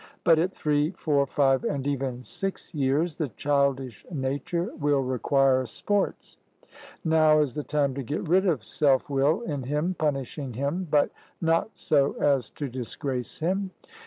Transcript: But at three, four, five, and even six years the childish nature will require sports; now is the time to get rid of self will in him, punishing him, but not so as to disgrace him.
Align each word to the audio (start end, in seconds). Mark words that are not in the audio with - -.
But 0.23 0.39
at 0.39 0.51
three, 0.51 0.89
four, 0.93 1.27
five, 1.27 1.63
and 1.63 1.85
even 1.85 2.23
six 2.23 2.73
years 2.73 3.17
the 3.19 3.27
childish 3.27 4.03
nature 4.09 4.73
will 4.79 5.01
require 5.01 5.63
sports; 5.67 6.37
now 7.05 7.39
is 7.39 7.53
the 7.53 7.61
time 7.61 7.93
to 7.93 8.01
get 8.01 8.27
rid 8.27 8.47
of 8.47 8.63
self 8.63 9.11
will 9.11 9.41
in 9.41 9.61
him, 9.61 9.95
punishing 9.99 10.53
him, 10.53 10.87
but 10.89 11.11
not 11.39 11.69
so 11.77 12.13
as 12.13 12.49
to 12.49 12.67
disgrace 12.67 13.37
him. 13.37 13.69